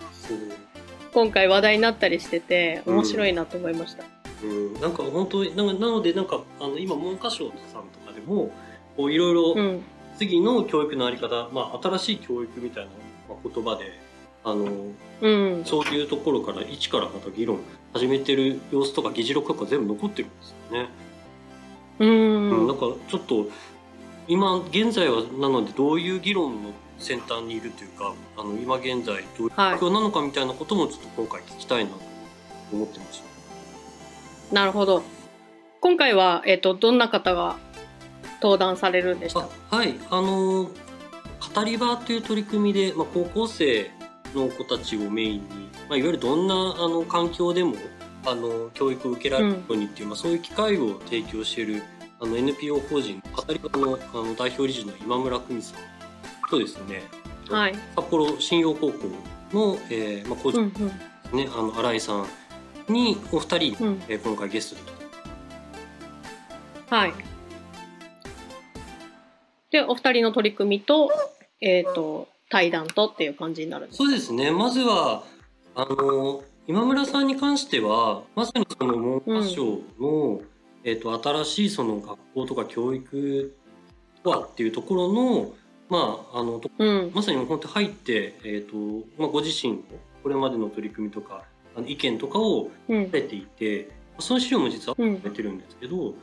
[1.12, 4.04] 今回話題になったりしてて、面白いなと思いました。
[4.42, 8.50] うん、なんか本当にななのでなんかあの今文科省さんとかでも
[8.94, 9.82] こういろいろうん。
[10.18, 12.90] 次の教育のあり方、まあ、新しい教育みたいな
[13.28, 13.92] まあ言葉で
[14.46, 14.64] あの
[15.22, 15.64] うん。
[15.64, 17.58] そういうところから一からまた議論
[17.92, 20.88] 始めてる様子とか議事録とか全部残ってるんですよね。
[21.98, 22.66] ううんん。
[22.68, 23.48] なんかちょっと
[24.28, 31.96] 今現在はなのでどういう議論の先端にいるというかあの今現在どういうはい状況なのかみたいなこともちょっと今回聞きたいなと
[32.72, 33.20] 思ってまし
[34.50, 34.54] た。
[34.54, 35.02] なるほど。
[35.80, 37.56] 今回は、えっ、と、どんな方が
[38.40, 39.48] 登壇されるんでした？
[39.70, 40.70] あはいあの
[41.54, 43.90] 語り場という取り組みで、まあ、高校生
[44.36, 45.48] の子たちをメインに、
[45.88, 47.74] まあ、いわゆるどんなあの環境でも
[48.24, 51.82] あの教育を受けられるようにっていう、まあ、そういう機会を提供している
[52.20, 55.80] あの NPO 法人語り場のあの代表理事の今村久美さん
[56.50, 57.02] とですね
[57.48, 57.74] はい。
[57.94, 59.08] 札幌信用高校
[59.52, 62.24] の、えーまあ、校長うんですね、あの新井さ
[62.88, 63.88] んにお二人、うん。
[63.88, 64.02] うん。
[64.08, 64.96] えー今回ゲストで
[66.88, 67.12] はい。
[69.70, 71.10] で、お二人の取り組みと、
[71.60, 73.98] えっ、と、対談とっていう感じになるんです。
[73.98, 74.50] そうですね。
[74.50, 75.24] まずは、
[75.74, 80.40] あの、今村さんに関しては、まさにその文科省の、
[80.84, 83.56] えっ、と、新しいその学校とか教育
[84.22, 85.54] とはっていうところの、
[85.88, 87.12] まあ、あの、とうん。
[87.14, 88.76] まさに本当に入って、えっ、と、
[89.18, 89.78] まあ、ご自身の
[90.22, 91.44] これまでの取り組みとか、
[91.76, 93.10] あの意見とかをうん。
[93.10, 95.20] 出ていて、その資料も実はうん。
[95.20, 96.14] 出てるんですけど、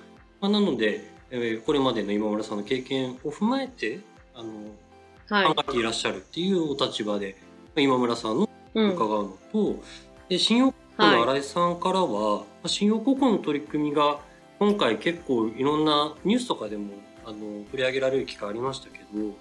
[0.41, 4.01] まあ、なので、えーこれまでの今村さんの経験を踏まえて、
[4.35, 4.82] あの、はい。
[5.29, 8.93] 考えていらっしゃるっていうお立場で、まあ今村さんのうん。
[8.93, 9.83] 伺うのと、
[10.29, 14.19] で新陽高校の新井さんからは、まあ新陽高校の取り組みが
[14.59, 16.93] 今回結構いろんなニュースとかでも
[17.25, 19.35] あの取り上げられる機会ありましたけど、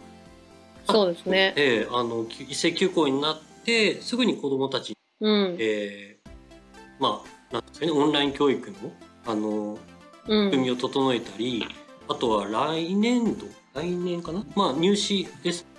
[0.92, 1.54] そうですね。
[1.56, 5.56] ええあのき一斉休校になってすぐに子どもたちに、うん。
[5.58, 6.22] えー
[7.00, 8.76] まあなんですかねオンライン教育の
[9.26, 9.78] あの
[10.26, 11.66] 組みを整えたり、
[12.08, 15.71] あとは来年度来年かな、まあ、入試ですうん。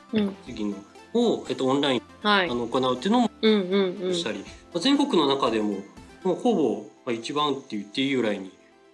[0.46, 0.76] 次の
[1.14, 2.54] を、えっと、オンラインはいあ。
[2.56, 4.14] の行うっていうのもうんうんうん。
[4.16, 4.46] したり、ま
[4.76, 5.80] あ全国の中でも
[6.24, 8.52] もうほぼまあ一番って言っていいぐらいに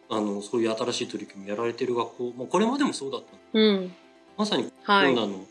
[0.10, 3.94] あのそういう新しい取り組みやられてる学校、まあ、これまでもそうだったうん。
[4.38, 5.16] まさにコはい。
[5.16, 5.46] ロナの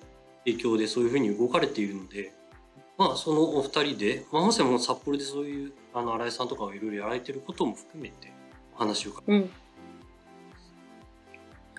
[0.45, 2.33] 影響でそういうふうに動かれているので、
[2.97, 8.33] まあそのお二人で、まあ、まさにもう札幌でそういうあの新井さんとかがいろいろやられてることも含めて
[8.75, 9.51] お話を伺うん。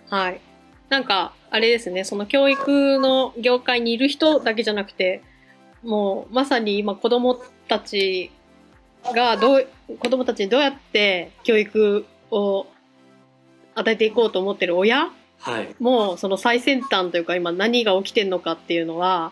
[0.10, 0.42] はい。
[0.90, 5.22] なんか、あれですね、その教育の業界にいる人だけじゃなくて、
[5.84, 8.32] もうまさに今子供たち
[9.04, 9.68] がどう、
[10.00, 12.68] 子供たちにどうやって教育を
[13.76, 15.12] 与えていこうと思ってる親？
[15.40, 19.32] はい、もその最先端というか今何が起きてんのかっていうのは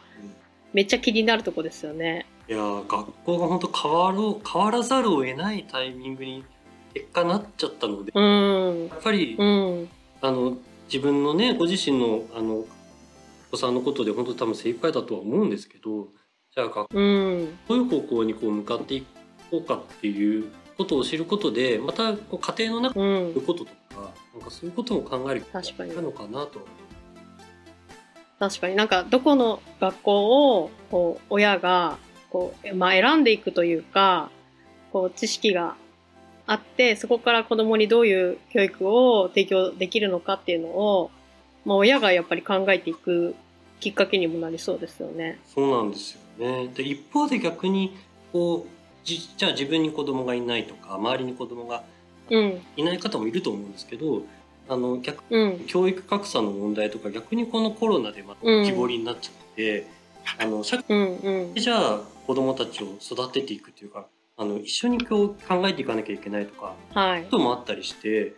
[0.72, 2.26] めっちゃ気になるとこですよね。
[2.48, 6.46] いやー学校が本当変わろう変わらざるを得ないタイミングに
[6.94, 8.88] 結果なっちゃったのでうん。
[8.88, 9.90] やっぱり、うん。
[10.22, 10.58] あの
[10.88, 12.68] 自分のねご自身のあのお
[13.52, 16.08] 子さんのことで本当多分精一杯だとは思うんですけど
[16.54, 17.58] じゃあ学校うん。
[17.68, 19.06] どういう方向にこう向かってい
[19.52, 23.42] こうかっていうことを知ることでまたこう家庭の中うんそういう。
[23.42, 26.66] こととかなんかそういうことも考える確かになのかなと
[28.40, 31.98] 確かになんかどこの学校をこう親が
[32.30, 34.30] こう、まあ、選んでいくというか
[34.92, 35.76] こう知識が
[36.48, 41.12] あってそこから子供にどういう教育を提供できるのかっていうのを、
[41.66, 43.36] まあ、親がやっぱり考えていく
[43.82, 45.40] きっかけにもなりそうですよね。
[45.54, 46.22] そうなんですよ
[46.64, 47.98] ねで一方で逆に
[48.32, 51.84] こうじじゃあ自分に子供がいないとか周りに子供が
[52.30, 52.62] うん。
[52.78, 54.24] いない方もいると思うんですけど
[54.70, 55.60] あの逆うん。
[55.68, 59.86] 教育格差の問題とか逆にこのコロナでまたうん浮き彫りになっちゃって、
[60.40, 61.16] あの社会うん。
[61.18, 61.60] うんで。
[61.60, 64.06] じゃあ子供たちを育てていくっていうか
[64.38, 67.24] あの一緒にこう考えていかなきゃいけないとかはい。
[67.24, 68.36] こともあったりして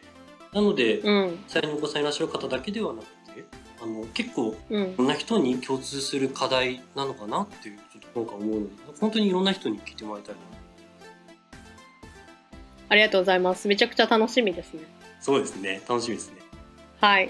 [0.53, 1.39] なのでうん。
[1.47, 3.43] 実際にお子さんいらっしゃる方だけではなくて
[3.81, 4.95] あの結構うんい。
[4.97, 10.41] ろんな人に共通する課題なのかなっていうちょっと今回思うので本当にいろんな人に聞いてもらいたいな
[12.89, 13.67] ありがとうございます。
[13.67, 14.81] めちゃくちゃ楽しみですね。
[15.21, 16.37] そうですね楽しみですね
[17.01, 17.29] はい。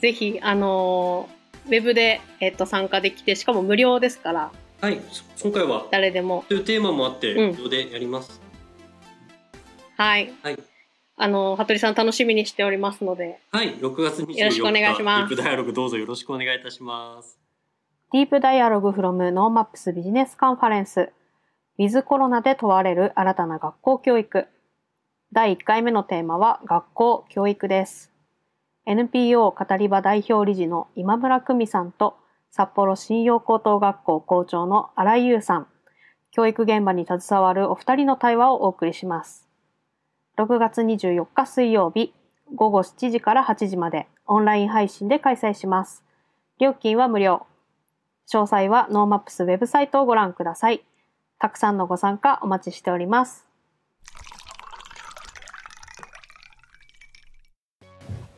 [0.00, 4.98] ぜひ、あのーウェブで、えっと、参加できて、しかも無料ですから、はい、
[5.42, 6.42] 今回は誰でも。
[6.48, 8.40] というテーマもあってうん無料でやります。
[9.98, 10.32] はい。
[10.42, 10.58] はい。
[11.18, 17.38] あのー、服部さん楽しみにしておりますので、はい、6月24日よろしくお願いしますディープダイアログどうぞよろしくお願いいたします。
[18.10, 21.10] Deep Dialogue from NoMaps Business Conference。
[21.78, 24.46] ウィズコロナで問われる新たな学校教育。
[25.34, 28.10] 第1回目のテーマは学校教育です。
[28.86, 32.16] NPO カタリバ代表理事の今村久美さんと
[32.50, 35.66] 札幌新陽高等学校校長の荒井優さん。
[36.32, 39.48] 教育現場に携わるお二人の対話をお送りします。
[40.36, 42.12] 6月24日水曜日
[42.54, 46.02] 午後7時から8時までオンライン配信で開催します。
[46.58, 47.46] 料金は無料。
[48.28, 50.84] 詳細は NoMaps ウェブサイトをご覧ください。
[51.38, 53.46] たくさんのご参加お待ちしております。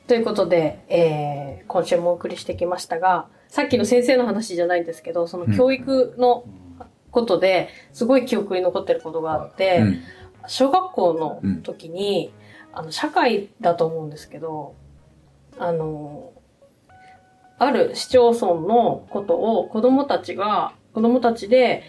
[0.06, 6.46] ということで、えー今週もお送りしてきましたが、さっきの先生の話じゃないんですけど、その教育の
[7.10, 10.02] ことですごい記憶に残ってることがあって、うん。
[10.46, 12.32] 小学校の時に、
[12.72, 14.74] あの、社会だと思うんですけど、
[15.58, 16.32] あの、
[17.58, 21.82] ある市町村のことを子供たちが、子供たちで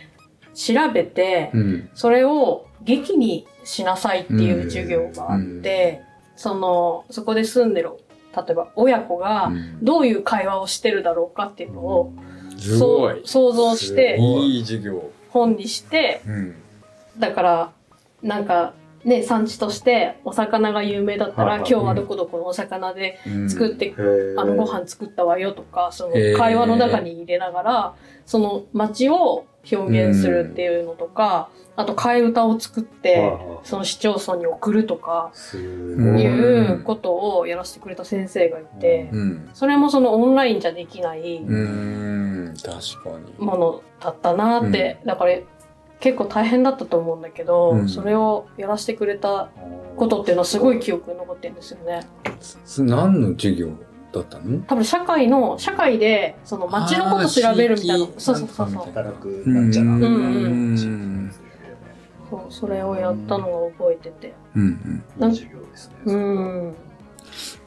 [0.53, 1.89] 調べて、うん。
[1.93, 6.01] それを劇にしなさいっていう授業があって、
[6.35, 7.91] その、そこで住んでる、
[8.35, 9.83] 例えば親子がうん。
[9.83, 12.13] どういう会話をしてるだろうかっていうのを、
[12.57, 15.09] そう想像していい授業。
[15.29, 16.55] 本にして、うん。
[17.17, 17.71] だから、
[18.21, 18.73] なんか、
[19.05, 21.69] ね、産地としてお魚が有名だったら、はいはい。
[21.69, 23.49] 今日はどこどこのお魚でうん。
[23.49, 24.39] 作って、へー。
[24.39, 27.95] あの、ご飯作ったわよとか、その会話の中に入れながら、
[28.25, 33.33] その街を表現するっていうのとか、あと替え歌を作って、
[33.63, 35.57] その市町村に送るとか、い。
[35.57, 39.49] いうことをやらせてくれた先生がいて、うん。
[39.53, 42.53] それもそのオンラインじゃできないうん。
[42.61, 43.45] 確かに。
[43.45, 45.39] ものだったなって、だから
[46.03, 49.49] 結構大変だったと思うんだけど、うんそれをやらせてくれた
[49.95, 52.01] ことっていうのはすごい記憶に残ってるんですよね。
[52.41, 53.69] す何の授業
[54.11, 54.59] だったの？
[54.63, 58.05] 多分社会の、社会でその街のこと調べるみたいな。
[58.17, 58.85] そうそうそうそう。
[58.87, 59.87] 働くなんちゃら。
[59.91, 61.33] うんうん
[62.29, 64.33] そうそれをやったのを覚えてて。
[64.57, 65.95] うんうん授業ですね。
[66.07, 66.75] うん。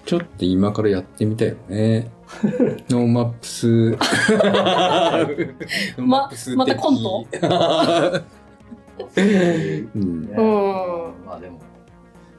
[0.04, 2.10] ちょっと今からやってみたいよね。
[2.88, 3.90] ノーマップス。
[3.90, 7.24] ノーマップス的またコント？
[9.16, 9.20] う
[9.98, 10.30] ん
[11.24, 11.60] まあでも、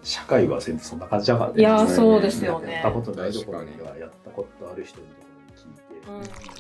[0.03, 1.59] 社会は全部そんな感じだからね。
[1.59, 5.19] いやーそうですよねやったことないところには、やったことある人のとこ
[6.07, 6.57] ろに聞いて。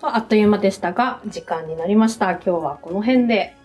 [0.00, 2.30] とあっという間でしたが、時間になりました。
[2.32, 3.56] 今日はこの辺で。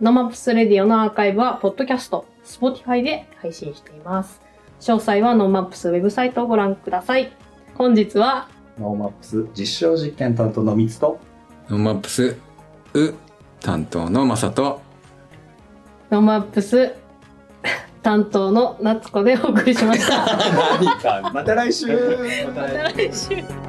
[0.00, 4.40] NoMaps Radio のアーカイブは、ポッドキャスト、Spotify で配信しています。
[4.80, 7.32] 詳細は NoMaps ウェブサイトをご覧ください。
[7.74, 8.48] 本日は、
[8.78, 11.18] NoMaps 実証実験担当のミツと、
[11.68, 12.36] NoMaps、
[12.94, 13.14] う、
[13.60, 14.80] 担当のまさと、
[16.10, 16.94] NoMaps
[18.02, 20.24] 担当の夏子でお送りしました。
[20.80, 21.86] 何か、また来週
[22.54, 23.67] また来週。